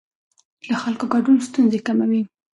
[0.69, 2.21] د خلکو ګډون ستونزې کموي